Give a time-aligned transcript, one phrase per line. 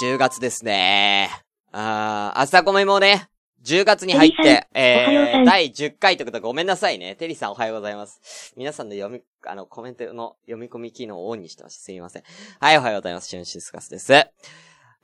[0.00, 1.28] 10月ですね。
[1.72, 3.28] あー、朝コメもね、
[3.62, 7.16] 10月に入って、えー、第10回ということでごめんなさいね。
[7.16, 8.54] テリーさんおはようございます。
[8.56, 11.82] 皆さんの読み、あの、コメントの読み込み機能をオンにしてました。
[11.82, 12.22] すみません。
[12.60, 13.28] はい、おはようございます。
[13.28, 14.10] シュンシスカスです。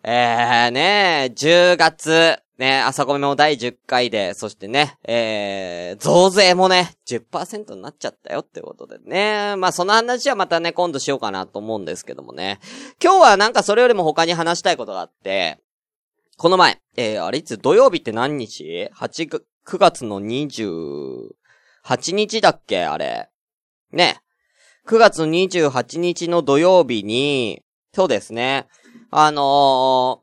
[0.09, 9.57] えー、ね10月、ね、朝コメも第10回で、そしてね、えー、増税もね、10%になっちゃったよってことでね。
[9.57, 12.61] まあ、その話はまたね、今度しようかなと思うんですけどもね。
[13.03, 15.59] 今日はなんかそれよりも他に話したいことがあって、
[16.39, 21.33] この前、えー、あれいつ土曜日って何日 ?8、9月の28
[22.15, 22.85] 日だっけ？
[22.85, 23.29] あれ。
[23.91, 24.21] ね。
[24.87, 28.69] 9月の28日の土曜日に、そうですね。
[29.19, 30.21] あの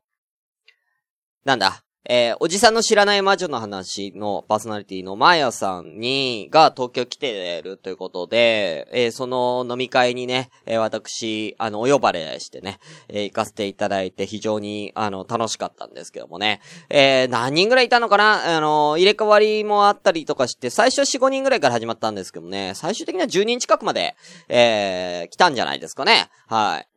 [1.44, 1.82] ー、なんだ？
[2.08, 12.78] えー、おじさんの知らない魔女の話のパーソナリティのマーヤさんに、が東京来てるということで、えー、その飲み会にね、えー、私、あの、お呼ばれしてね、
[13.08, 16.60] え、行かせていただいて非常に、あの、楽しかったんですけどもね。
[16.88, 18.56] え、何人ぐらいいたのかな？
[18.56, 24.14] あの、入れ替わりもあったりとかして、最初4、5人ぐらいから始まったんですけどもね、最終的には10人近くまで、
[24.48, 26.28] え、来たんじゃないですかね。
[26.46, 26.93] はい。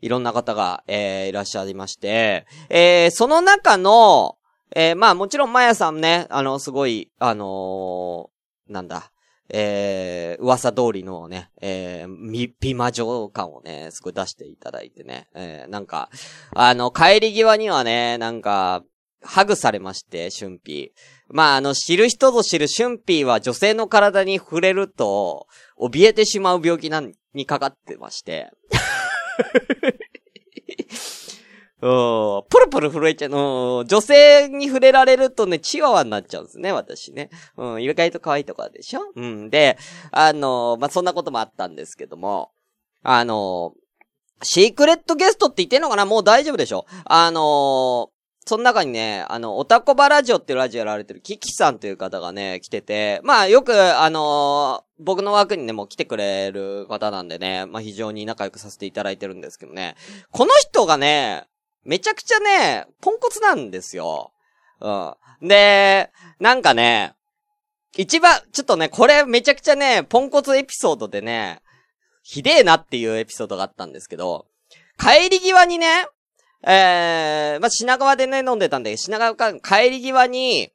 [0.00, 4.36] いろんな方が、えー、いらっしゃいまして、えー、その中の、
[4.74, 9.10] えー、まあもちろんまやさんね、あの、すごい、あのー、なんだ、
[9.50, 16.10] えー、噂通りのね、えー、み、美魔女感をね、すごい出していただいてね、えー、なんか、
[16.54, 18.82] あの、帰り際にはね、なんか、
[19.22, 21.00] ハグされまして、春ピー。
[21.28, 25.46] まあ、あの、知る人ぞ知る春ピーは女性の体に触れると、
[25.78, 28.50] 怯えてしまう病気なん、にかかってまして。
[31.80, 33.30] うん、プルプル震えちゃう。
[33.30, 37.30] うん、女性に触れられるとね、チワワになっちゃうんですね、私ね。
[37.56, 39.02] うん、意外と可愛いとかでしょ？
[39.14, 39.78] うん、で、
[40.10, 42.50] あのまあ、そんなこともあったんですけども、
[43.04, 43.74] あの
[44.42, 46.04] シークレットゲストって言ってんのかな？
[46.04, 46.84] もう大丈夫でしょ？
[47.04, 48.10] あの
[48.48, 59.96] その中にね、あの、オタコバラジオっていうラジオやられてるキキさんという方がね、来てて、まあよく、あのー僕の枠にね、もう来てくれる方なんでね、まあ非常に仲良くさせていただいてるんですけどね、
[60.32, 61.44] この人がね、
[61.84, 64.32] めちゃくちゃね、ポンコツなんですよ。
[64.80, 64.90] う
[65.44, 65.46] ん。
[65.46, 66.10] で、
[66.40, 67.14] なんかね、
[67.96, 71.60] 一番、ちょっとね、これめちゃくちゃね、ポンコツエピソードでね、
[72.22, 74.46] ひでえなっていうエピソードがあったんですけど、
[74.98, 76.06] 帰り際にね、
[76.66, 80.70] えー、まあ、品川でね、飲んでたんで、品川か帰り際に、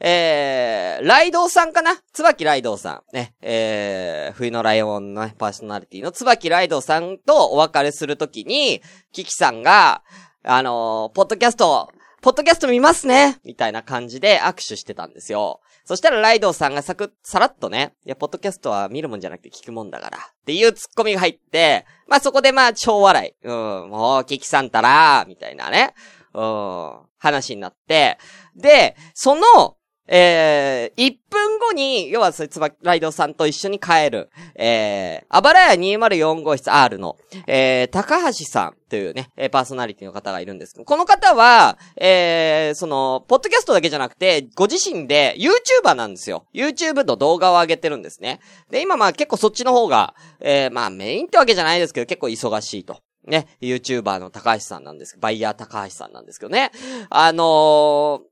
[0.00, 1.92] えー、ライドウさんかな？
[2.12, 3.14] 椿ライドウさん。
[3.14, 8.80] ね、えー、冬のライオンの、ね、パーソナリティの椿ライドウさんとお別れするときに、
[9.12, 10.02] キキさんが、
[10.42, 11.92] あのーポッドキャスト、
[12.22, 15.60] ポッドキャスト見ますねみたいな感じで握手してたんですよ。
[15.84, 23.46] そしたらライドウさんがさく、さらっとね、いや、ポッドキャストは見るもんじゃなくて聞くもんだから、っていうツッコミが入って、まあ、そこでまあ、超笑い。
[23.48, 25.94] うん、もう、キキさんたら、みたいなね、
[26.34, 28.18] うん、話になって、
[28.54, 29.76] で、その、
[30.12, 37.16] えー、1分後に、要は、そいつは、ライドさんと一緒に帰る、えー、あばらや204号室 R の、
[37.46, 46.44] えー、高橋さんというね、えパーソナリティの方がいるんですけど、この方は、えー、その、ポッドキャストだけじゃなくて、ご自身で YouTuber なんですよ。
[46.52, 48.40] YouTube の動画を上げてるんですね。
[48.68, 53.00] で、今まあ結構そっちの方が、えー、まあメインってわけじゃないですけど、結構忙しいと。
[53.26, 56.72] ね、YouTuber の高橋さんなんですバイヤー高橋さんなんですけどね。
[57.10, 58.29] あのー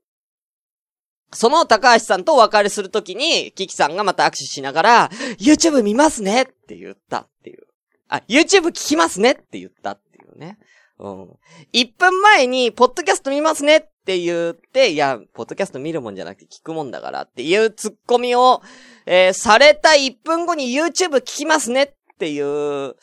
[1.31, 5.09] その高橋さんとお別れするときに、キキさんがまた握手しながら、
[5.39, 7.67] YouTube 見ますねって言ったっていう。
[8.07, 10.57] あ、YouTube 聞きますねって言ったっていうね。
[10.97, 11.29] うん。
[11.73, 18.61] 1分前に、ポッドキャスト見ますねって言って、いや、ポッドキャスト見るもんじゃなくて聞くもんだからっていうツッコミを、
[19.05, 22.95] えーされた1分後に YouTube 聞きますねっていう、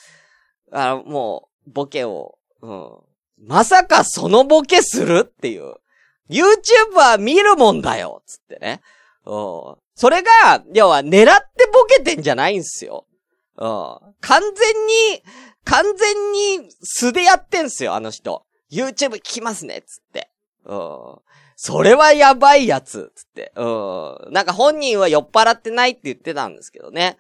[0.73, 2.91] あもう、ボケを、うん。
[3.39, 5.75] まさかそのボケするっていう。
[6.29, 8.81] YouTube は見るもんだよつってね。
[9.25, 9.77] うん。
[9.95, 13.07] それが、要は狙ってボケてんじゃないんすよ。
[13.57, 13.99] うん。
[14.21, 15.23] 完全に、
[15.65, 18.45] 完全に素でやってんすよ、あの人。
[18.71, 20.31] YouTube 聞きますね、つって。
[20.65, 21.19] うん。
[21.59, 23.51] それはやばいやつ、つって。
[23.57, 23.65] う
[24.29, 24.33] ん。
[24.33, 27.17] なんか本人は酔っ払ってないって言ってたんですけどね。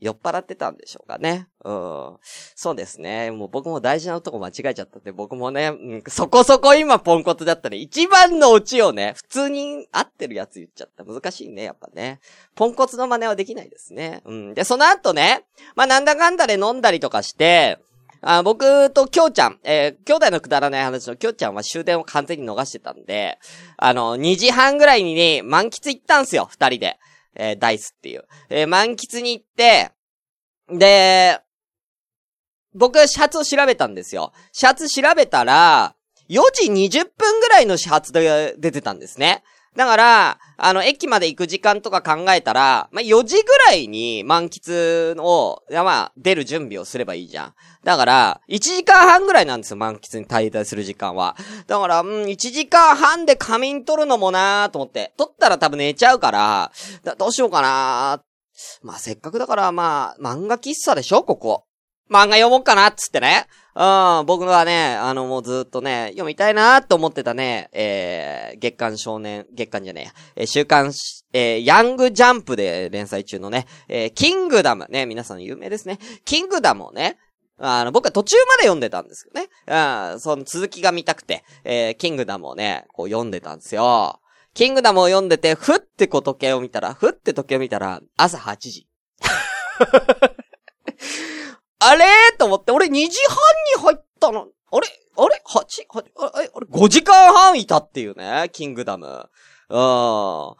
[0.00, 1.46] 酔っ払ってたんでしょうかね。
[1.64, 2.16] うん。
[2.56, 3.30] そうですね。
[3.30, 7.76] もう僕も大事なとこ間違えちゃったんで、僕もね、うん、そこそこ今ポンコツだったね。
[7.76, 11.04] 一番のオチをね、普通に合ってるやつ言っちゃった。
[11.04, 12.18] 難しいね、やっぱね。
[12.56, 14.22] ポンコツの真似はできないですね。
[14.24, 14.54] うん。
[14.54, 15.44] で、その後ね、
[15.76, 17.78] まあ、なんだかんだで飲んだりとかして、
[18.20, 23.38] あ僕ときょうちゃん、えー兄弟のくだらない話のきょうちゃんは終電を完全に逃してたんで、
[23.76, 26.98] あの、2時半ぐらいに、満喫行ったんすよ、二人で。
[27.36, 28.24] えーダイスっていう。
[28.48, 29.92] えー満喫に行って、
[30.68, 31.40] で、
[32.74, 34.32] 僕、シャツを調べたんですよ。
[34.52, 35.94] シャツ調べたら、
[36.28, 39.42] 4時20分ぐらいの始発で出てたんですね。
[39.78, 47.54] だから、あの、駅まで行く時間とか考えたら、まあ、4時ぐらいに満喫を、まあ、出る準備をすればいいじゃん。
[47.84, 51.36] だから、1時間半ぐらいなんですよ、満喫に滞在する時間は。
[51.68, 55.12] だから、うん、1時間半で仮眠取るのもなーと思って。
[55.16, 56.72] 取ったら多分寝ちゃうから、
[57.16, 58.84] どうしようかなー。
[58.84, 61.66] まあ、せっかくだから、まあ、漫画喫茶でしょ、ここ。
[62.10, 63.46] 漫画読もうかなっつってね。
[64.26, 70.92] 僕はね、あの、もうずっとね、読みたいなと思ってたね、えー、月刊少年、月刊じゃねえや、えー、週刊、
[71.32, 75.98] えー、ヤングジャンプで連載中のね、えー、キングダム、ね、皆さん有名ですね。
[76.24, 77.18] キングダムをね、
[77.60, 79.48] あの、僕は途中まで読んでたんですけどね。
[80.12, 84.20] うん、その続きが見たくて、えー、キングダムをね、こう読んでたんですよ。
[84.54, 88.88] キングダムを読んでて、ふってこう時計を見たら、ふって時計を見たら、朝8時。
[91.80, 92.04] あれ
[92.38, 93.08] と思って、俺2時半
[93.76, 94.48] に入ったの。
[94.70, 94.88] あれ？
[95.16, 96.02] あれ ?8、8、
[96.34, 99.28] あれあれ ?5 時間半いたっていうね、キングダム。
[99.70, 99.76] うん。
[99.76, 100.54] 5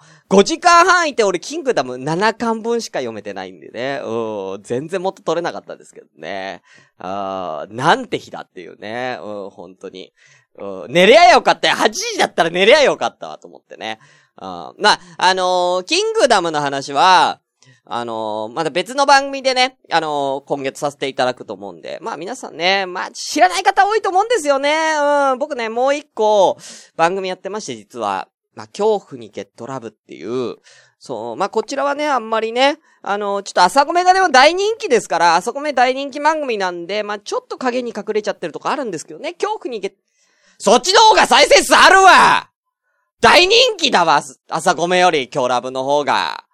[0.45, 4.01] 時間半いて俺キングダム7巻分しか読めてないんでね。
[4.05, 4.63] うん。
[4.63, 6.63] 全然もっと取れなかったんですけどね。
[6.99, 9.19] あなんて日だっていうね。
[9.23, 10.13] うん、本当に。
[10.59, 11.77] うん、寝りゃよかったよ。
[11.77, 13.99] 8時だったら寝りゃよかったわ、と思ってね。
[14.41, 14.47] うん。
[14.47, 17.41] まあ、あのー、キングダムの話は、
[17.91, 24.93] あのー、まだ別の番組でね、あのー、今月させていただくと思うんで、まあ皆さんね、まあ知らない方多いと思うんですよね。
[25.33, 26.59] うん、僕ね、もう一個
[26.97, 30.57] 番組やってまして、実は、まあ恐怖にゲットラブっていう、
[30.99, 39.97] そう、まあこちらはね、あんまりね、あのー、ちょっと朝米がでも大人気ですから、朝米大人気番組なんで、まあちょっと影に隠れちゃってるとこあるんですけどね、恐怖にゲット、
[40.59, 42.51] そっちの方が再生数あるわ
[43.21, 46.48] 大人気だわ朝米より今日ラブの方が。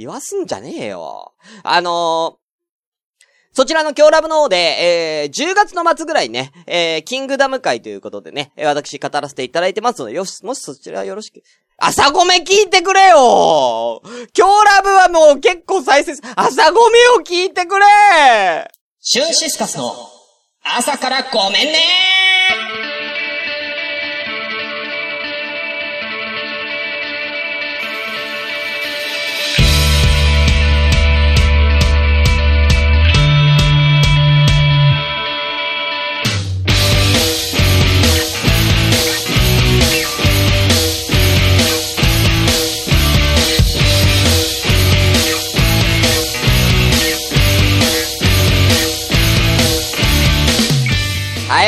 [0.00, 1.34] 言わすんじゃねえよ。
[1.62, 11.42] あのー、そちらの今ラブの方で、えー、10月の末ぐらいね、えー、キングダム会ということでね、私語らせていただいてますので、よし、もしそちらよろしく。
[11.76, 14.02] 朝米聞いてくれよ
[14.36, 16.78] 今日ラブはもう結構再生朝米
[17.18, 17.86] を聞いてくれ
[19.00, 19.94] シュンシスカスの
[20.62, 22.29] 朝からごめんね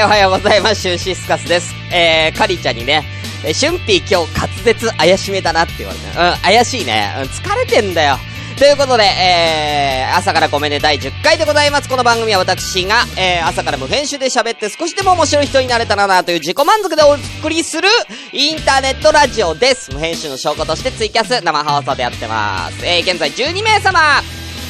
[0.04, 0.82] おはようございます。
[0.82, 1.72] シュンシスカスです。
[1.92, 3.04] えー、カリちゃんにね、
[3.46, 7.14] えシュンピー今日滑舌怪しめだなって言われて、うん、怪しいね。
[7.18, 8.16] うん、疲れてんだよ。
[8.58, 11.88] ということで、えー、朝からごめんね第10回でございます。
[11.88, 17.88] この番組は私が、えー、朝から無編集で喋って少しでも面白い人になれたらなという自己満足でお送りする
[18.32, 19.92] インターネットラジオです。
[19.92, 22.84] 無編集の証拠としてツイキャス生放送でやってます。
[22.84, 24.00] えー、現在12名様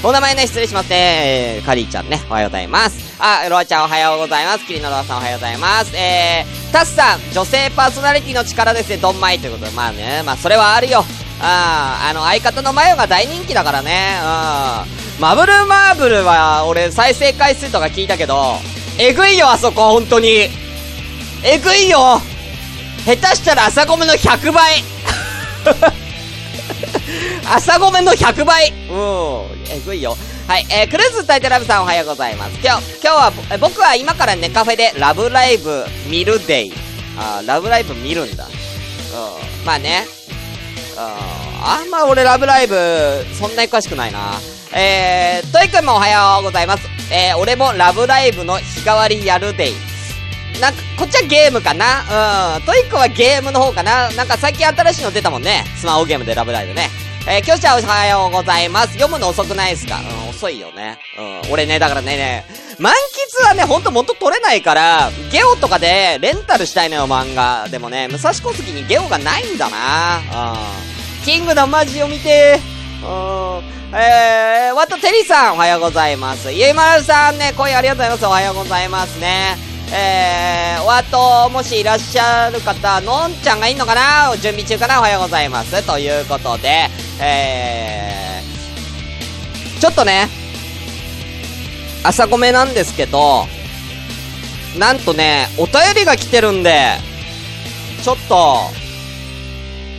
[0.05, 1.56] お名前ね、失礼しますね。
[1.56, 3.12] えー、カリーちゃんね、おはようございます。
[3.24, 4.66] あ、ロアちゃんおはようございます。
[4.66, 5.96] キリノロアさんおはようございます。
[5.96, 11.04] えー、タスさん、女性パーソナリティの力ですね、ドンマイということで、まあね、まあそれはあるよ。
[11.40, 14.16] あああの、相方のマヨが大人気だからね。
[14.19, 15.20] うん。
[15.20, 18.56] マブルマーブルは、俺、再生回数とか聞いたけど、
[18.99, 20.49] えぐいよ、あそこ、本当に。
[21.44, 22.20] えぐいよ
[23.04, 24.85] 下手したら朝米の100倍
[27.44, 29.70] 朝米の100倍うん。
[29.70, 30.16] えぐいよ。
[30.46, 30.66] はい。
[30.70, 32.58] えー、クルーズタイトラブさんおはようございます。
[32.62, 36.72] 今日、今日は、僕は今からね、カフェでラブライブ見るデイ。
[37.16, 38.46] あラブライブ見るんだ。
[38.46, 39.64] うん。
[39.64, 40.04] まあね。
[40.96, 41.64] うん。
[41.64, 42.75] あんま俺ラブライブ、
[43.34, 44.40] そんなに詳しくないな。
[44.75, 46.88] えー、トイくんもおはようございます。
[47.12, 49.75] えー、俺もラブライブの日替わりやるデイ。
[50.61, 52.62] なんか、こっちはゲームかなうん。
[52.64, 55.64] トイくんはゲームの方かななんか最近新しいの出たもんね。
[55.76, 56.90] スマホゲームでラブライブね。
[57.29, 58.95] えー、きょちゃんおはようございます。
[58.95, 60.00] 読むの遅くないですか？
[60.00, 60.99] うん、遅いよね。
[61.47, 62.45] うん、俺ね、だからね、ね、
[62.81, 62.93] 満
[63.41, 67.69] 喫はね、ほんと元取れないから、ゲオとかでレンタルしたいのよ、漫画。
[67.69, 70.19] でもね、武蔵小杉にゲオがないんだな。
[70.19, 71.25] うん。
[71.25, 73.07] キングダムマジ読みてー。
[73.07, 73.64] うん。
[73.97, 76.50] えー、わとテリーさん、おはようございます。
[76.50, 78.26] ゆいまるさんね、声ありがとうございます。
[78.26, 79.57] おはようございますね。
[79.95, 84.35] えー、お後、もしいらっしゃる方、のんちゃんがいんのかな？
[84.38, 84.99] 準備中かな？
[84.99, 85.87] おはようございます。
[85.87, 86.88] ということで、
[87.21, 90.28] えー、ちょっとね、
[92.04, 93.47] 朝ごめなんですけど、
[94.78, 96.97] なんとね、お便りが来てるんで、
[98.02, 98.57] ちょっと、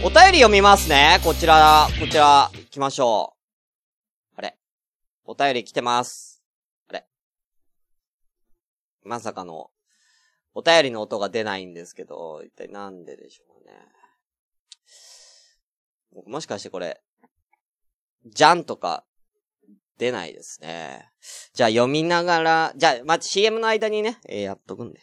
[0.03, 1.19] お便り読みますね。
[1.23, 4.33] こちら、こちら、行きましょう。
[4.35, 4.57] あれ
[5.23, 6.43] お便り来てます。
[6.89, 7.05] あれ
[9.03, 9.69] まさかの、
[10.53, 13.52] お便りの音が出ないんですけど、一体なんででしょう。
[16.27, 17.01] もしかしてこれ、
[18.25, 19.03] じゃんとか、
[19.97, 21.09] 出ないですね。
[21.53, 25.01] じゃあ読みながら、じゃあ、ま、CM の間にね、えー、やっとくんで。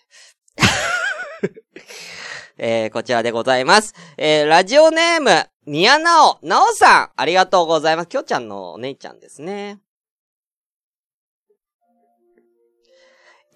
[2.58, 3.94] えー、こちらでございます。
[4.18, 8.08] えー、ラジオネーム、ニアナオ、ナオさん、ありがとうございます。
[8.08, 9.80] きょちゃんのお姉ちゃんですね。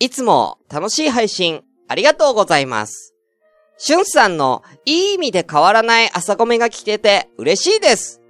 [0.01, 3.14] いつも楽しい配信、ありがとうございます。
[3.77, 8.23] しゅんさんのいい意味で変わらない朝ごめが聞けて嬉しいです。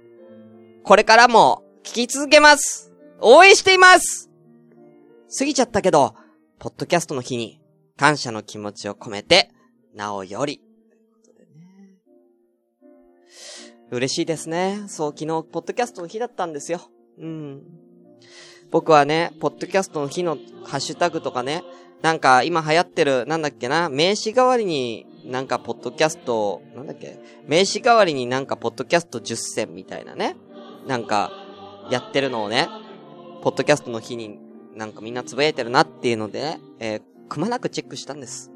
[0.83, 2.91] これからも聞き続けます。
[3.21, 4.29] 応援しています
[5.37, 6.15] 過ぎちゃったけど、
[6.59, 7.61] ポッドキャストの日に
[7.97, 9.51] 感謝の気持ちを込めて、
[9.93, 10.61] なおより。
[13.91, 14.83] 嬉しいですね。
[14.87, 16.81] そう、昨日、ポッドキャストの日だったんですよ。
[17.19, 17.63] うん。
[18.71, 21.63] 僕はね、ポッドキャストの日のハッシュタグとかね、
[22.01, 30.35] なんか今流行ってる、なんだっけな、名詞代わりになんかポッドキャスト、なんだっけ、名詞代わりになんかポッドキャスト10選みたいなね。
[30.87, 31.31] なんか、
[31.89, 32.67] やってるのをね、
[33.41, 34.39] ポッドキャストの日に
[34.75, 38.51] なんかみんなつぶやいてるなっていうのでね、えー、くまなくチェックしたんです。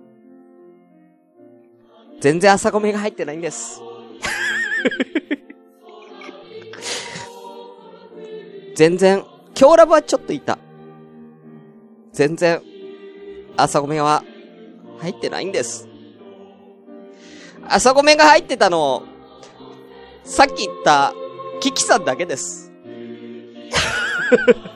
[2.20, 3.82] 全然朝ごめが入ってないんです。
[8.76, 9.26] 全然、
[9.60, 10.58] 今日ラブはちょっといた。
[12.14, 12.62] 全然、
[13.58, 14.24] 朝ごめは
[15.00, 15.89] 入ってないんです。
[17.70, 19.04] 朝ごめが入ってたの、
[20.24, 21.14] さっき言った、
[21.62, 22.74] キキさんだけです。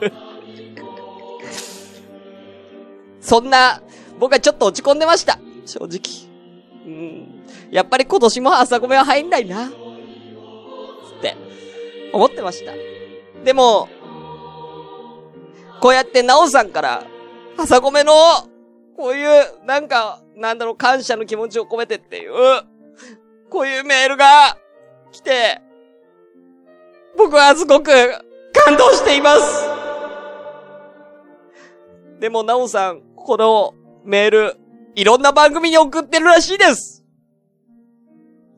[3.20, 3.82] そんな、
[4.20, 5.40] 僕はちょっと落ち込んでました。
[5.66, 6.00] 正直。
[6.86, 7.44] うん。
[7.70, 9.66] やっぱり今年も朝ごめは入んないな。
[9.66, 9.70] っ
[11.20, 11.36] て、
[12.12, 12.72] 思ってました。
[13.44, 13.88] でも、
[15.80, 17.04] こうやってなおさんから、
[17.56, 18.12] 朝ごめの、
[18.96, 22.32] こういう、なんか、なんだろう、感謝の気持ちを込めてっていう、
[23.54, 24.58] こういうメールが
[25.12, 25.62] 来て、
[27.16, 27.88] 僕はすごく
[28.52, 29.64] 感動しています。
[32.18, 34.56] でも、なおさん、このメール、
[34.96, 37.04] いろんな番組に送ってるらしいです。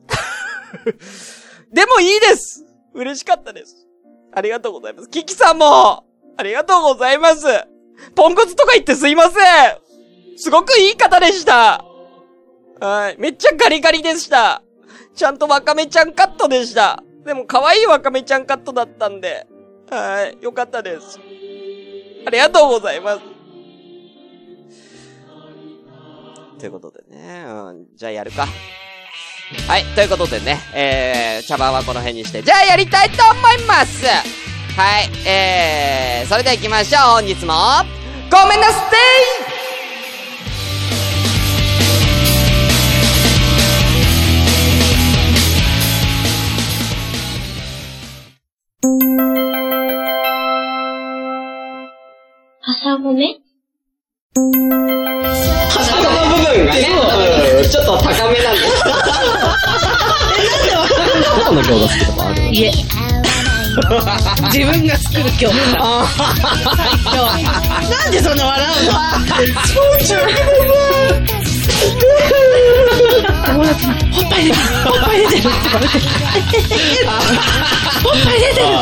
[1.71, 3.87] でもいいです嬉しかったです。
[4.33, 5.09] ありがとうございます。
[5.09, 6.05] キキさんも、
[6.37, 7.45] ありがとうございます。
[8.15, 9.77] ポンコツとか言ってすいません
[10.37, 11.85] すごくいい方でした
[12.79, 13.15] はい。
[13.19, 14.63] めっちゃガリガリでした。
[15.17, 17.03] ちゃんとワカメちゃんカットでした。
[17.25, 19.47] でも可愛いワカメちゃんカットだったんで。
[19.89, 20.43] はい。
[20.43, 21.19] よかったです。
[22.25, 23.21] ありがとうございます。
[26.59, 27.45] ということでね。
[27.47, 27.85] うん。
[27.95, 28.45] じゃあやるか。
[29.67, 29.85] はい。
[29.95, 30.59] ということでね。
[30.75, 32.43] えー、茶番はこの辺にして。
[32.43, 35.27] じゃあやりたいと思いますはい。
[35.27, 37.01] えー、それでは行きましょう。
[37.21, 37.53] 本日も、
[38.29, 38.83] ごめんなさ
[39.53, 39.56] い
[52.97, 53.39] 朝ごめ
[54.33, 56.81] 朝ごの部分がね、
[57.69, 58.73] ちょっと高めなんです。
[61.37, 62.71] どこの餃子好きとかあるいえ。
[64.51, 65.53] 自分が作る今日。
[67.87, 68.93] なんでそんな笑うの
[74.17, 75.49] 友達に、ほっぱい出てる。
[75.49, 75.93] ほっぱい出てる。
[75.93, 76.01] って
[76.89, 77.65] 言われて、
[78.03, 78.65] ほっぱい出てる。
[78.65, 78.73] って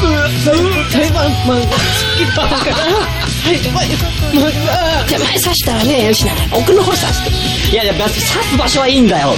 [0.00, 1.72] 言われて、裁判マンが好
[2.16, 7.72] きだから、はい、じゃあ前刺したらね、よしな、奥の方刺して。
[7.72, 9.34] いやいや、刺す場所はいいんだよ。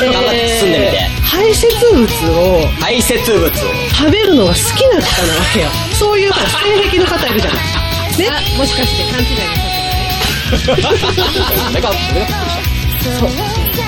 [0.00, 1.08] 頑張って進んでみて。
[1.22, 3.50] 排泄物を、排泄物
[3.94, 4.30] 食べる。
[4.34, 5.68] のが好きな方なわけよ。
[5.98, 6.40] そういう性
[6.88, 7.40] 癖の方いる。
[7.40, 7.62] じゃない。
[8.16, 9.52] ね、もしかして勘違いな
[10.62, 13.86] さ俺が、俺がびっ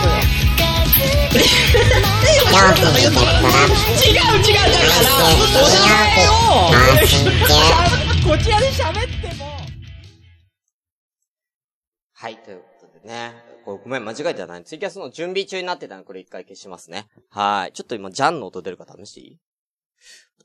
[1.30, 2.58] くりした。
[2.72, 2.92] そう。
[2.92, 4.86] 違う違う、だか
[7.82, 9.42] ら、こちらで喋っても。
[12.14, 13.34] はい、ということでね。
[13.64, 14.64] これごめん、間違えてない。
[14.64, 17.08] ツイキャスの準備中になってたのこれ一回消しますね。
[17.30, 17.72] はい。
[17.72, 19.38] ちょっと今、ジャンの音出るか試していい？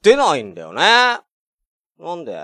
[0.01, 1.20] 出ないんだよね。
[2.00, 2.39] なんで？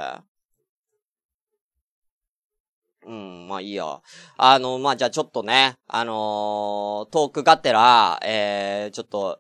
[3.05, 4.01] うん、まあいいや。
[4.37, 9.39] あの、まあじゃあちょっとね、あのー、トークがてら、えー、ちょっと、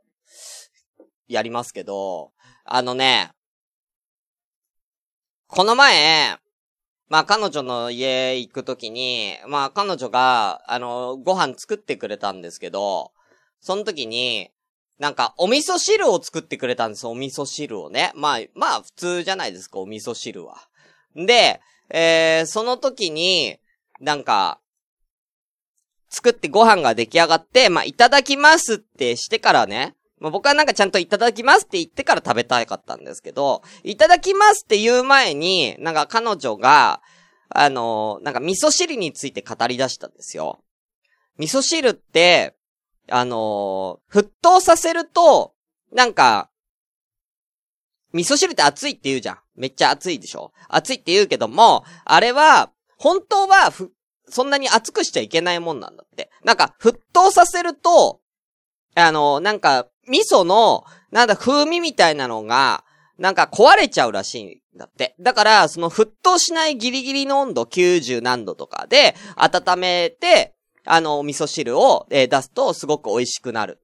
[1.27, 2.31] やりますけど、
[2.65, 3.31] あのね、
[5.47, 6.37] この前、
[7.09, 13.11] まあ彼女の家行くときに、まあ彼女が、あの、ご飯作ってくれたんですけど、
[13.59, 14.51] その時に、
[14.99, 18.11] なんか、お味噌汁を作ってくれたんですよお味噌汁をね。
[18.15, 20.57] まあ、まあ、普通じゃないですか、お味噌汁は。
[21.15, 23.57] で、えー、その時に、
[23.99, 24.59] なんか、
[26.09, 37.01] 作ってご飯が出来上がって、まあ、いただきますってしてからね、まあ、僕はなんかちゃんといただきますって言ってから食べたかったんですけど、いただきますって言う前に、なんか彼女が、
[37.49, 40.63] あのー、なんか味噌汁について語り出したんですよ。
[41.37, 42.55] 味噌汁って、
[43.09, 45.53] あのー、沸騰させると、
[45.91, 46.49] なんか、
[48.13, 49.37] 味噌汁って熱いって言うじゃん。
[49.55, 50.51] めっちゃ熱いでしょ？
[50.69, 53.91] 熱いって言うけども、あれは、本当はふ、
[54.29, 56.29] そんなに熱くしちゃいけないもんなんだって。
[56.43, 58.21] なんか、沸騰させると、
[58.95, 62.83] あの、なんか、味噌の、なんだ、風味みたいなのが、
[63.17, 65.15] なんか壊れちゃうらしいんだって。
[65.19, 70.55] だから、その沸騰しないギリギリの温度90何度とかで温めて、
[70.85, 73.79] あの、味噌汁を、えー、出すとすごく美味しくなる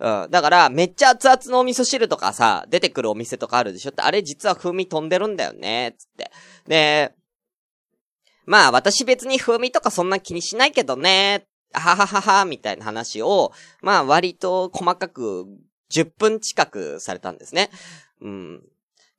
[0.00, 0.26] う。
[0.26, 0.30] ん。
[0.30, 3.90] だから、めっちゃ熱々のお味噌汁とかさ、出てくるお店とかあるでしょ？
[3.90, 6.30] って、あれ実は風味飛んでるんだよね、つって。
[6.66, 7.12] で、
[8.46, 15.46] まあ私別に風味とかそんな気にしないけどね、はははは、みたいな話を、まあ割と細かく
[15.92, 17.70] 10分近くされたんですね。
[18.20, 18.62] うん。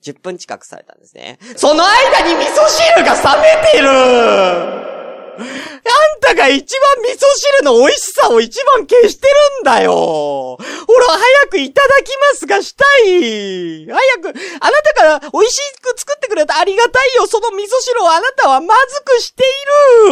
[0.03, 1.39] 10分近くされたんですね。
[1.55, 5.04] その間に味噌汁が冷めてる
[5.37, 7.25] あんたが一番味噌
[7.59, 10.63] 汁の美味しさを一番消してるんだよほら、
[11.07, 14.29] 早くいただきますがしたい早く、
[14.61, 19.43] あなたから美味しく作ってくれたありがたいよその味噌汁をあなたはまずくして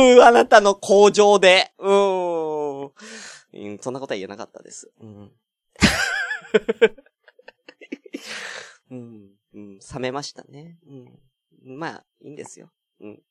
[0.01, 1.72] いるあなたの工場で。
[1.80, 2.92] うーん。
[3.82, 4.92] そんなことは言えなかったです。
[5.00, 5.32] うん。
[8.92, 10.80] うん、うん、冷めましたね。
[10.88, 11.20] うん。
[11.77, 12.72] まあ、いいんですよ。
[13.00, 13.24] うん。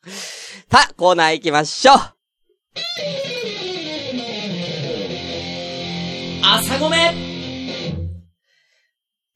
[0.70, 1.96] さあ、コーナー行きましょう。
[6.42, 7.14] 朝ごめ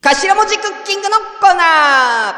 [0.01, 2.35] 頭文字クッキングのコーナ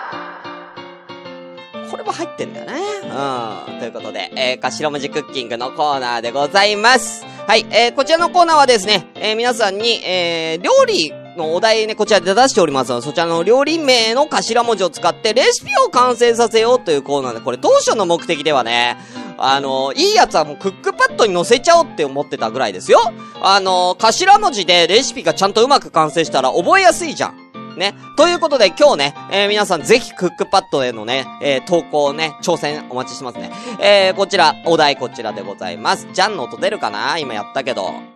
[1.84, 2.72] ーこれも入ってんだよね。
[3.04, 3.78] うん。
[3.78, 7.24] ということで、えー、頭文字クッキングのコーナーでございます。
[7.46, 18.96] はい、えー、こちらのコーナーはですね、えー、皆さんに、えー、料理のお題ね、こちらで出しておりますので、そちらの料理名の頭文字を使ってレシピを完成させようというコーナーで、これ当初の目的ではね、
[19.38, 23.00] あの、いいやつはもうクックパッドに載せちゃおうって思ってたぐらいですよ。
[23.42, 27.46] あの、頭文字でレシピがちゃんとうまく完成したら覚えやすいじゃん。
[27.76, 27.94] ね。
[28.16, 33.52] ということで今日ね、えー、皆さんぜひクックパッドへのね、えー、投稿ね、挑戦お待ちしてますね。
[33.78, 36.08] えー、こちら、お題こちらでございます。
[36.14, 37.18] ジャンの音出るかな？
[37.18, 38.15] 今やったけど。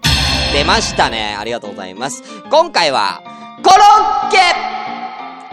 [0.53, 1.37] 出ましたね。
[1.39, 2.25] ありがとうございます。
[2.51, 3.23] 今回は、
[3.63, 3.77] コロ
[4.29, 4.39] ッケ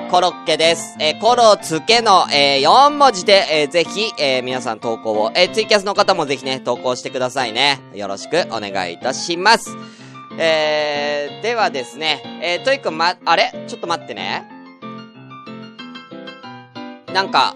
[0.10, 0.96] コロッケです。
[1.00, 7.80] えー、コロつけの、えー、4文字で、えー、ぜひ、えー、皆さん投稿を、えー、ツイキャスの方もぜひね、投稿してくださいね。
[7.94, 9.76] よろしくお願いいたします。
[10.40, 13.52] えー、ではですね、えー、トイくんま、あれ？
[13.68, 14.50] ちょっと待ってね。
[17.14, 17.56] なんか、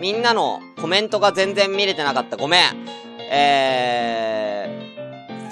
[0.00, 2.36] みんなのコメントが全然見れてなかった。
[2.36, 2.62] ごめん。
[3.30, 4.75] え、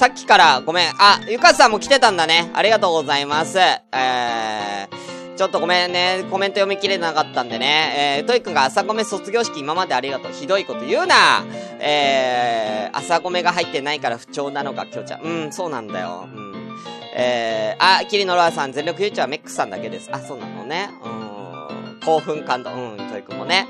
[0.05, 0.91] さっきからごめん。
[0.99, 2.51] あ、ゆかさんも来てたんだね。
[2.53, 3.59] ありがとうございます。
[3.59, 6.27] えー、ちょっとごめんね。
[6.31, 8.19] コメント読み切れなかったんでね。
[8.19, 10.33] えー、トイくんが朝ごめ卒業式今までありがとう。
[10.33, 11.43] ひどいこと言うな。
[11.81, 15.23] えー、朝ごめが入ってないから不調なのか、きょうちゃん。
[15.23, 16.29] うん、そうなんだよ。
[16.31, 16.77] うん。
[17.17, 20.11] えー、あ、キリノロアさん、全力優勝はメックさんだけです。
[20.13, 20.91] あ、そうなのね。
[21.03, 22.01] うん。
[22.05, 22.73] 興奮感動。
[22.73, 23.67] うん、トイくんもね。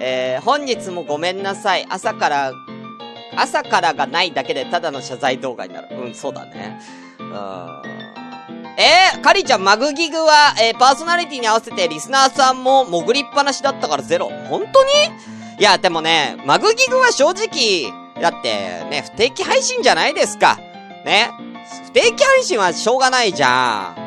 [0.00, 1.86] えー、本日もごめんなさい。
[1.88, 2.52] 朝から
[3.36, 5.88] 朝からがないだけでただの謝罪動画になる。
[5.90, 6.80] うん、そうだね。
[7.18, 7.82] うん。
[8.78, 14.28] えー、カリちゃん、マグギグは、えー、パーソナリティに合わせてリスナーさんも潜りっぱなしだったからゼロ。
[14.48, 14.90] 本当に？
[15.58, 20.58] いや、でもね、マグギグは正直、だってね、不定期配信じゃないですか。
[21.04, 21.30] ね。
[21.86, 24.05] 不定期配信はしょうがないじゃん。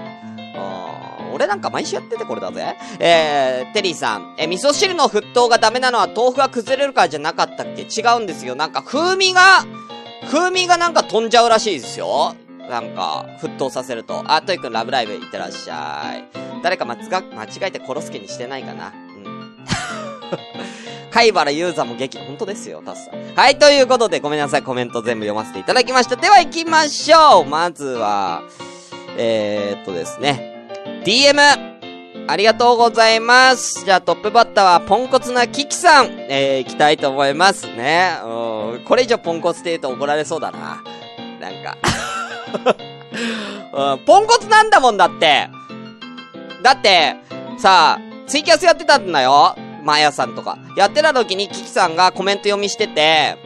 [1.40, 2.76] 俺なんか毎週やっててこれだぜ。
[3.00, 4.36] えー、テリーさん。
[4.38, 7.84] え味噌汁の沸騰がダメなのは豆腐が崩れるからじゃなかったっけ？
[7.84, 8.56] 違うんですよ。
[8.56, 9.42] なんか風味が、
[10.30, 12.36] 風味がなんか飛んじゃうらしいですよ。
[12.70, 14.22] なんか、沸騰させると。
[14.28, 16.26] あ、トイくんラブライブいってらっしゃい。
[16.62, 17.00] 誰か間違
[17.62, 18.92] えてコロスケにしてないかな？
[18.92, 18.92] う
[19.30, 19.66] ん。
[21.10, 23.36] 貝原ユーザーも激、本当ですよ、タスさん。
[23.36, 26.18] はい、ということで、ごめんなさい、コメント全部読ませていただきました。
[26.18, 28.44] では行きましょうまずは、
[29.18, 30.59] えー、っとですね。
[31.04, 31.70] DM!
[32.28, 33.86] ありがとうございます。
[33.86, 38.12] じゃあトップバッターはポンコツなキキさん、えー、行きたいと思いますね。
[38.24, 40.84] うん、これ以上ポンコツって言うと怒られそうだな。
[41.40, 41.78] なんか
[43.94, 45.50] うん、ポンコツなんだもんだって。
[46.62, 47.16] だって、
[47.58, 49.56] さあ、ツイキャスやってたんだよ。
[49.84, 50.58] マヤさんとか。
[50.76, 53.38] やってた時にキキさんがコメント読みしてて、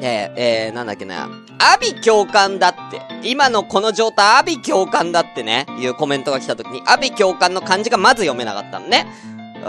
[0.00, 1.28] えー、えー、なんだっけな。
[1.58, 3.02] 阿ビ共感だって。
[3.22, 9.06] 今のこの状態、阿ビ共感だってね、いうコメントが来た時に、阿ビ共感の漢字がまず読めなかったのね。
[9.56, 9.64] うん。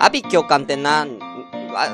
[0.00, 1.18] 阿ビ共感ってなん、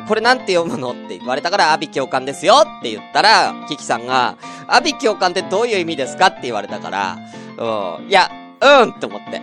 [0.09, 4.37] これなんて読むのって言われたから、阿ビ教官ですよって言ったら、キキさんが、
[4.67, 7.19] 阿ビ教官ってどういう意味ですかって言われたから、
[7.59, 9.43] うん、いや、うんって思って。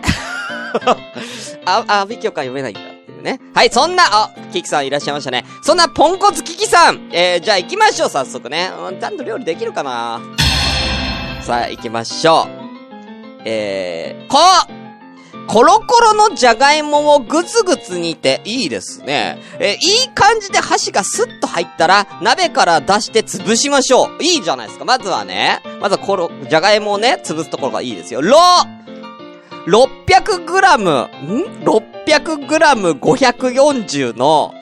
[1.64, 2.91] あ、阿ビ教官読めないんだ
[3.22, 3.40] ね。
[3.54, 5.44] はい、そんな、あ、キキさんいらっしゃいましたね。
[5.62, 8.70] そんなポンコツキキさんえー、じゃあ行きましょう、早速ね。
[8.76, 10.20] うん、ちゃんと料理できるかな？
[11.42, 13.42] さあ、行きましょう。
[13.44, 14.38] えー、こ
[15.48, 19.38] コロコロのじゃがいもをぐつぐつ煮ていいですね。
[19.58, 24.22] え、いい感じで箸がスッと入ったら、鍋から出して潰しましょう。
[24.22, 24.84] いいじゃないですか。
[24.84, 25.60] まずはね。
[25.80, 28.22] まずはコロ、じゃがいもをね、潰すところがいいですよ。
[28.22, 28.38] ろ
[29.66, 30.78] 600g。
[30.78, 34.54] ん？600g 600g540 の、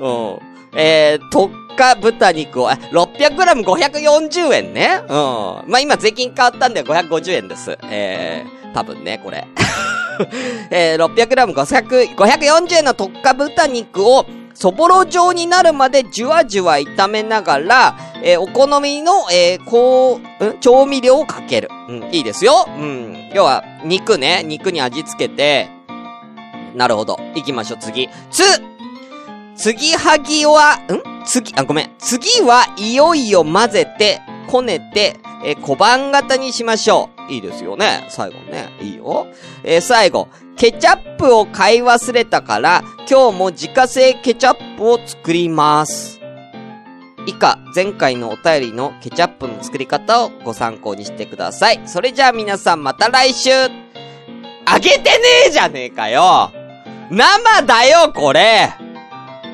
[0.00, 5.00] うん、えー、特価豚肉を、あ、600g540 円ね。
[5.02, 5.08] うん。
[5.10, 7.78] まあ、今税金変わったんで550円です。
[7.84, 9.46] えー、多分ね、これ。
[10.70, 21.68] えー、600g540 円の特価豚肉を、そぼろ状になるまでじゅわじゅわ炒めながら、えー、お好みの、えー、こう、うん、調味料をかける。
[21.88, 22.68] うん、いいですよ。
[22.76, 23.30] うん。
[23.32, 25.77] 要は、肉ね、肉に味付けて、
[26.74, 27.18] なるほど。
[27.34, 28.08] 行きましょう、次。
[28.30, 28.42] つ、
[29.56, 31.24] 次はぎは、ん？
[31.24, 31.90] 次、あ、ごめん。
[31.98, 37.32] 次はいよいよ混ぜて、こねて、え小判型にしましょう。
[37.32, 38.06] いいですよね。
[38.08, 38.70] 最後ね。
[38.80, 39.26] いいよ。
[39.62, 40.28] えー最後。
[40.56, 46.20] ケチャップを買い忘れたから、今日も自家製ケチャップを作ります。
[47.26, 51.80] 以下、前回のお便りのケチャップの作り方をご参考にしてください。
[51.84, 53.50] それじゃあ皆さんまた来週
[54.64, 56.50] あげてねえじゃねえかよ
[57.10, 58.74] 生だよ、これ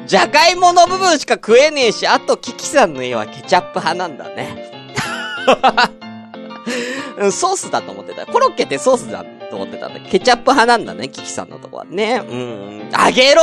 [0.06, 4.72] じゃがいもの部分しか食えねえし、あとキキさんの家はケチャップ派なんだね。
[7.30, 8.26] ソースだと思ってた。
[8.26, 10.00] コロッケってソースだと思ってたんだ。
[10.00, 12.22] ケチャップ派なんだね、キキさんのとこはね。
[12.28, 12.90] うん。
[12.92, 13.42] あげろ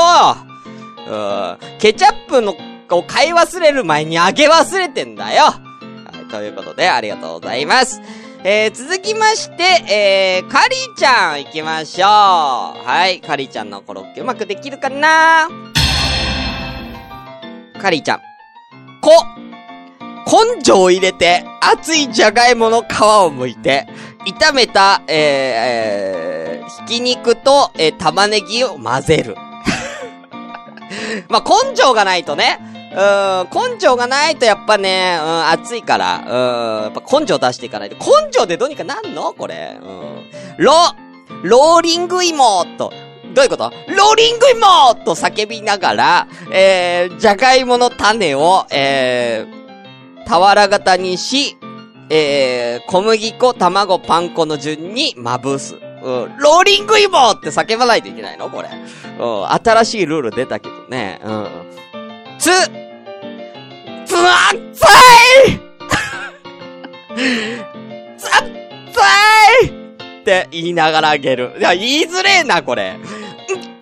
[1.08, 1.58] うん。
[1.80, 2.56] ケチャップの、
[2.92, 5.54] を買い忘れる前にあげ忘れてんだよは
[6.28, 8.02] い、ということで、ありがとうございます。
[8.44, 12.08] えー、続きまして、えー、カリーちゃん行きましょう。
[12.08, 15.48] はい、カリーちゃんのコロッケうまくできるかな？
[17.80, 18.22] カリーちゃん。
[19.00, 19.12] こ、
[20.26, 23.86] 根性を入れて、熱いじゃがいもの皮を剥いて、
[24.40, 29.36] 炒めた、えー、えー、ひき肉と、えー、玉ねぎを混ぜる。
[31.30, 32.58] まあ、根性がないとね、
[32.92, 32.98] うん、
[33.74, 37.96] 根性がないとやっぱね、うん、熱いから、うん、やっぱ根性出していかないと。
[37.96, 39.34] 根性でどうにかなんの？
[39.34, 39.80] これ。
[39.82, 40.28] うん。
[40.58, 40.74] ロ、
[41.44, 42.92] ローリング芋と、
[43.34, 43.72] どういうこと？
[43.98, 51.56] ローリング芋と叫びながら、えー、じゃがいもの種を、えー、俵型にし、
[52.10, 55.76] えー、小麦粉、卵、パン粉の順にまぶす。
[55.76, 58.50] うん、ローリング芋って叫ばないといけないの？
[58.50, 58.70] これ。
[59.18, 61.22] うん、新しいルール出たけどね。
[61.24, 61.48] うん。
[62.38, 62.50] つ、
[64.12, 65.60] つあっつい
[68.18, 68.44] つわっ
[69.62, 69.68] つい
[70.22, 71.54] って言いながらあげる。
[71.58, 72.98] いや、言いづれえな、これ。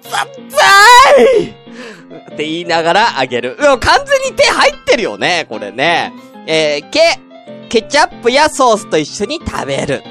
[0.01, 1.49] つわっつい
[2.31, 3.57] って言いながらあげる。
[3.59, 6.13] でも完全に手入ってるよね、これね。
[6.45, 7.19] えー、け、
[7.67, 10.03] ケチャップやソースと一緒に食べる。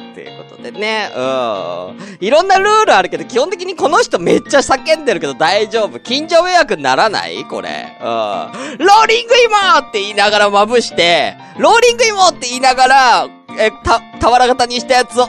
[0.63, 1.11] でね。
[1.15, 2.17] うん。
[2.21, 5.99] いろんなルールあるけど、基本的にこの人めっちゃ叫んでるけど大丈夫。
[6.01, 7.45] 近所迷惑にならない？
[7.45, 7.97] これ。
[8.01, 8.07] うん。
[8.07, 15.29] ローリング芋って言いながらまぶして、ローリング芋って言いながら、え、た、俵型にしたやつを、ザッ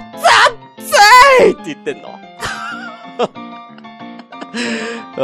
[0.77, 2.09] ザーイって言ってんの。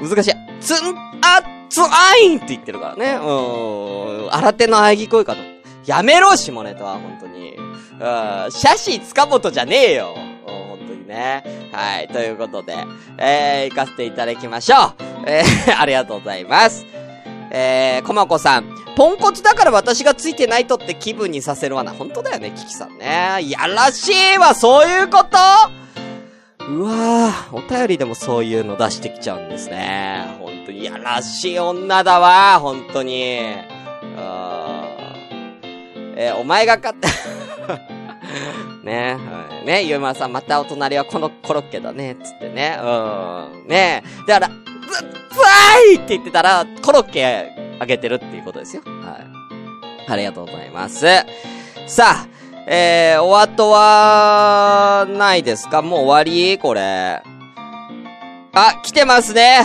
[0.00, 0.08] うん。
[0.08, 0.32] 難しい。
[0.60, 3.18] つん、あ、つあいんって言ってるからね。
[3.20, 4.32] うん。
[4.32, 5.42] 新手の喘ぎ声かと。
[5.86, 7.56] やめろ、下ネタは、本当に。
[7.94, 8.50] うん。
[8.50, 10.14] シャシー塚本じゃねえよ。
[10.46, 11.70] 本当にね。
[11.72, 12.08] はい。
[12.08, 12.76] ということで、
[13.18, 14.94] えー、行かせていただきましょう。
[15.26, 16.84] えー、 ありがとうございます。
[17.50, 18.74] えー、コマコさん。
[18.96, 21.92] ポンコツだから私がついてないとって気分にさせるわな。
[21.92, 23.40] 本当だよね、キキさんね。
[23.48, 25.38] やらしいわ、そういうこと
[26.68, 30.36] うわぁ、お便りでもそういうの出してきちゃうんですね。
[30.38, 33.40] 本当にいやらしい女だわ、本当に。
[34.16, 34.53] あ
[36.16, 37.08] えーお前が勝って、
[38.84, 42.78] ねはいねゆうまさん、またお隣はこのコロッケだね、つってね。
[42.80, 42.84] う
[43.64, 43.68] ん。
[43.68, 47.50] ねだから、ず、ずーいって言ってたら、コロッケ
[47.80, 48.82] あげてるっていうことですよ。
[48.84, 49.18] は
[50.06, 50.10] い。
[50.10, 51.06] ありがとうございます。
[51.86, 52.26] さあ、
[52.66, 55.80] えー、お後は、ないですか？
[55.82, 56.58] もう終わり？
[56.58, 57.22] これ。
[58.52, 59.64] あ、来てますね。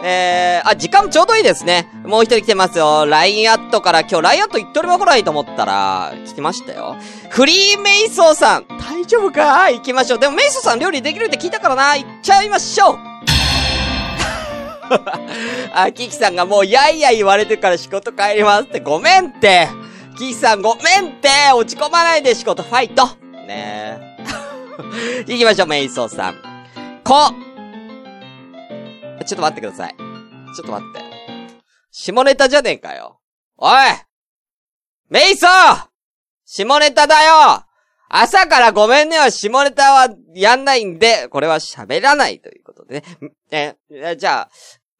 [0.00, 1.90] えー、あ、時間もちょうどいいですね。
[2.04, 3.04] もう一人来てますよ。
[3.06, 6.96] LINE アットから今日 LINE アット一人も来ないと思ったら、来てましたよ。
[7.30, 9.70] フリーメイソーさん、大丈夫か？
[9.70, 10.18] 行きましょう。
[10.20, 11.96] でもメイソーさん料理できるって聞いたからな。
[11.96, 12.98] 行っちゃいましょう。
[15.74, 19.68] あ、キキさんがもうやいや言われてるから仕事帰りますってごめんって
[20.16, 23.06] キキさんごめんって落ち込まないで仕事ファイト
[23.46, 24.18] ねえ。
[25.26, 26.36] 行きましょう、メイソーさん。
[27.04, 27.32] こ
[29.28, 29.94] ちょっと待ってください。
[30.56, 31.02] ちょっと待って。
[31.90, 33.20] 下ネタじゃねえかよ。
[33.58, 33.72] おい
[35.10, 35.86] メイソー
[36.46, 37.62] 下ネタだよ
[38.08, 43.04] 朝からごめんねは下ネタはやんないんで、これは喋らないということで
[43.50, 43.76] ね。
[43.90, 44.50] え、じゃあ、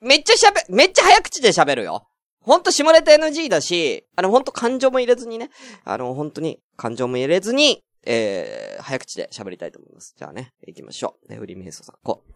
[0.03, 2.07] めっちゃ喋、めっちゃ早口で喋るよ。
[2.43, 5.49] ほんと下ネタ NG だし、あのほんと感情も入れずにね、
[5.87, 10.15] あの本当に感情も入れずに、えー、早口で喋りたいと思います。
[10.19, 11.33] じゃあね、行きましょう。
[11.33, 12.35] ね、売り瞑想さん、こう。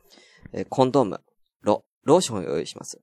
[0.54, 1.20] えー、コンドーム、
[2.04, 3.00] ロ、ーションを用意します。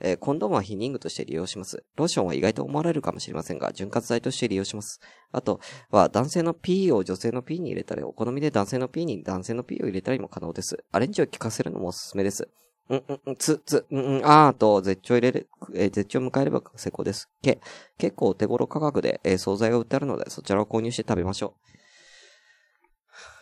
[0.00, 1.84] えー、コンドームは避妊具として利用します。
[1.96, 5.00] ローションは意外と思われるかもしれませんが、潤滑剤として利用します。
[5.30, 5.60] あと
[5.90, 10.82] は、男性の P を女性の P に入れたり、お好みで男性の P に男性の P を入れたりも可能です。
[10.90, 12.48] アレンジを効かせるのもおすすめです。
[12.88, 17.28] うんうんうん、つ、つ、うんうん、あーと、絶頂入れる、えー、絶頂迎えれば成功です。
[17.42, 17.60] け、
[17.98, 21.54] 結構お手頃価格で、えー、惣菜を売ってあるので、そちらを購入して食べましょ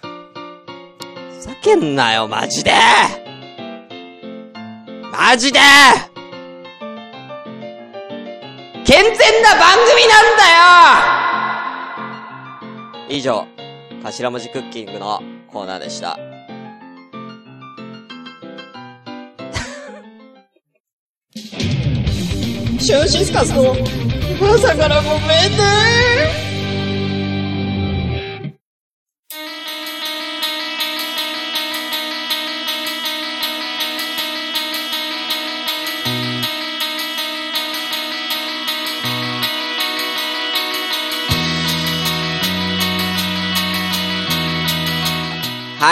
[0.03, 0.09] う。
[1.39, 2.73] ふざけんなよ、マジで
[5.19, 5.59] マジで。
[8.85, 10.45] 健全な番組なんだ
[13.09, 13.17] よ。
[13.17, 13.45] 以上、
[14.05, 16.17] 頭文字クッキングのコーナーでした。
[22.79, 23.75] シュンシスカスの
[24.41, 26.48] 朝からごめんね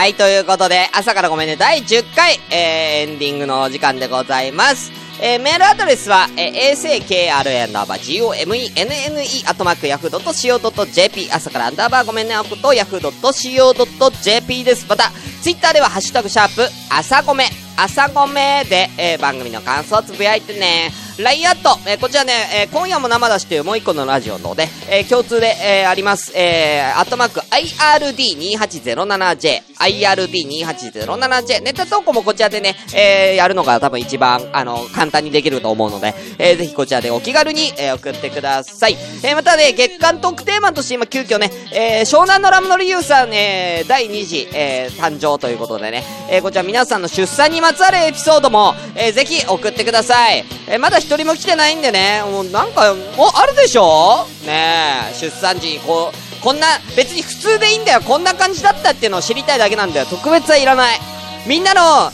[0.07, 4.93] はい、ということで、朝からごめんね、第10回、えー、エンディングのお時間でございます。
[5.21, 14.87] えー、メールアドレスは、えー、asakra アンダーバー gomenne アットマークヤフー .co.jp 朝からアンダーバーごめんねアップとヤフー .co.jp です。
[14.89, 15.11] また、
[15.43, 20.93] ツイッターではハッシュタグシャープ、朝ごめ、朝ごめで、えー、番組の感想をつぶやいてね。
[21.19, 22.33] LINE アット、えー、こちらね、
[22.67, 38.97] えー、今夜も生出しというもう一個のラジオので、えー、共通で、えー、あります、えー、アットマーク IRD2807J、IRD2807J、ネタ投稿もこちらでね、えー、やるのが多分一番、あの、簡単にできると思うので、えー、ぜひこちらでお気軽に、えー、送ってください。
[39.23, 50.45] えー、またね、月間トークテーマとして今急遽ね、えー、湘南のラムノリユーさん、えー、第2次、えー、誕生ということでね、えー、こちら皆さんの出産にまつわるエピソードも、えー、ぜひ送ってください。
[50.69, 54.27] えー、まだ一人も来てないんでね、もうなんか、もあるでしょ？
[54.45, 56.67] ねえ、出産時こう、こんな、
[56.97, 58.01] 別に普通でいいんだよ。
[58.01, 60.07] こんな感じだったっていうのを知りたいだけなんだよ。
[60.07, 60.99] 特別はいらない。
[61.47, 62.11] みんなの、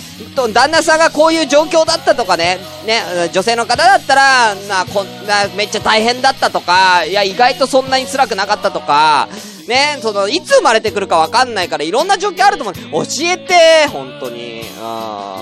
[0.53, 9.27] 旦那さんがこういう状況だったとかね、ね、女性の方だったら、な、こんな、めっちゃ大変だったとか、いや、意外とそんなに辛くなかったとか、
[9.67, 13.07] ね、その、いつ生まれてくるかわかんないから、いろんな状況あると思う。
[13.07, 14.61] 教えて、本当に。
[14.61, 15.42] うん。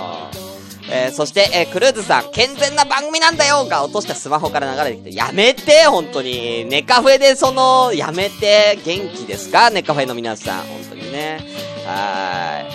[0.92, 6.64] えー、そして、えー、クルーズさん、健全な番組なんだよが落としたスマホから流れてきて、やめて、本当に。
[6.64, 9.70] ネカフェでその、やめて、元気ですか？
[9.70, 11.40] ネカフェの皆さん、本当にね。
[11.86, 12.70] はーい。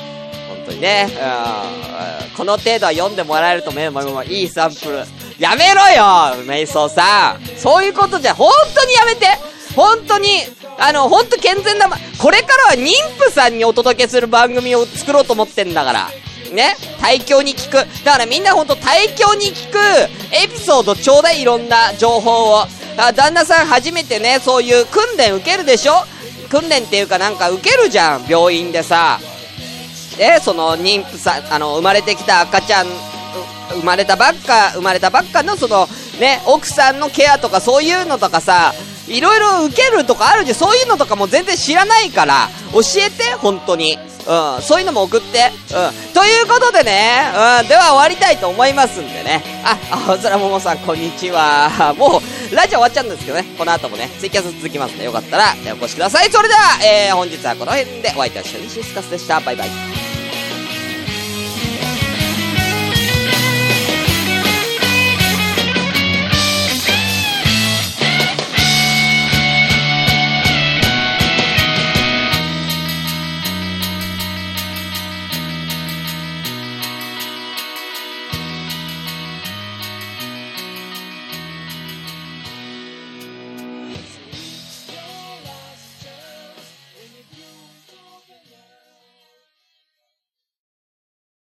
[0.48, 1.08] 本当にね。
[1.12, 2.38] うん。
[2.38, 5.04] この程度は読んでもらえるとめ、ままいいサンプル。
[5.38, 9.28] やめろよメイソーさんそういうことじゃ、本当にやめて
[9.76, 10.30] 本当に、
[10.80, 16.10] あの、本当健全な、これからは妊婦さんにお届けする番組を作ろうと思ってんだから。
[16.56, 17.74] ね、対響に聞く。
[18.04, 19.78] だからみんなほんと対響に聞く
[20.32, 22.66] エピソードちょうだいいろんな情報を。
[22.98, 26.06] あ旦那さん初めてね、そういう訓練受けるでしょ？
[26.50, 29.20] 訓練っていうかなんか受けるじゃん、病院でさ。
[30.18, 32.88] で、その妊婦さん、あの、生まれてきた赤ちゃん、
[33.72, 35.90] 生まれたばっか、生まれたばっかのその、
[36.22, 38.74] ね、奥さんのケアとかそういうのとかさ、
[39.08, 40.56] いろいろ受けるとかあるじゃん。
[40.56, 43.98] そういうのとかも全然知らないから、教えて、本当に。
[44.28, 45.52] うん、そういうのも送って。
[45.72, 46.14] うん。
[46.14, 49.44] ということでね、うん、では終わりたいと思いますんでね。
[49.64, 49.78] あ、
[50.10, 51.94] 青空ももさん、こんにちは。
[51.98, 56.32] もう、ラジオ終わっちゃうんですけどね、この後もね、ツイキャス続きますんで、よかったら、お越しください。
[56.32, 59.40] それでは、えー、本日はこの辺で、お相手はシュニシスカスでした。
[59.40, 60.05] バイバイ。